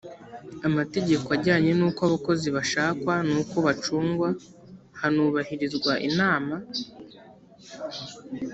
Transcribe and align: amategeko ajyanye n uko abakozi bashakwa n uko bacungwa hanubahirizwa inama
amategeko 0.67 1.27
ajyanye 1.37 1.71
n 1.75 1.81
uko 1.87 1.99
abakozi 2.07 2.47
bashakwa 2.55 3.13
n 3.29 3.31
uko 3.41 3.55
bacungwa 3.65 4.29
hanubahirizwa 5.01 5.93
inama 6.07 6.55